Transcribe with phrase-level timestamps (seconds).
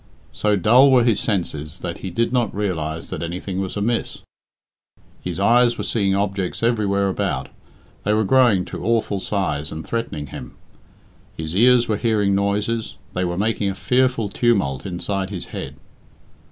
[0.31, 4.23] So dull were his senses that he did not realise that anything was amiss.
[5.23, 7.49] His eyes were seeing objects everywhere about
[8.03, 10.55] they were growing to awful size and threatening him.
[11.37, 15.75] His ears were hearing noises they were making a fearful tumult inside his head.